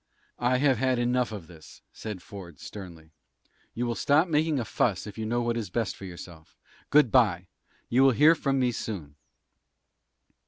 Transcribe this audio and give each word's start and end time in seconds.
"I 0.39 0.57
have 0.57 0.79
had 0.79 0.97
enough 0.97 1.31
of 1.31 1.45
this," 1.45 1.83
said 1.93 2.23
Ford, 2.23 2.59
sternly. 2.59 3.11
"You 3.75 3.85
will 3.85 3.93
stop 3.93 4.27
making 4.27 4.59
a 4.59 4.65
fuss 4.65 5.05
if 5.05 5.15
you 5.15 5.27
know 5.27 5.43
what 5.43 5.55
is 5.57 5.69
best 5.69 5.95
for 5.95 6.05
yourself. 6.05 6.57
Good 6.89 7.11
by! 7.11 7.45
You 7.87 8.01
will 8.01 8.09
hear 8.09 8.33
from 8.33 8.59
me 8.59 8.71
soon." 8.71 9.15